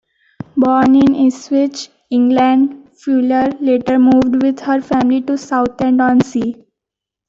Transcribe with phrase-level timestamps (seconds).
[0.57, 6.55] Born in Ipswich, England, Fuller later moved with her family to Southend-on-Sea.